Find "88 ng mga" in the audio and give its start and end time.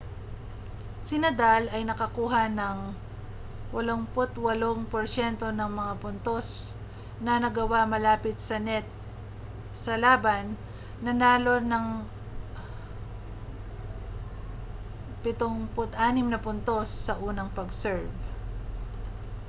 3.69-5.93